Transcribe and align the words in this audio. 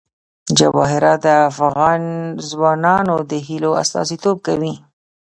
جواهرات 0.59 1.19
د 1.25 1.27
افغان 1.49 2.01
ځوانانو 2.49 3.15
د 3.31 3.31
هیلو 3.47 3.71
استازیتوب 3.81 4.37
کوي. 4.47 4.73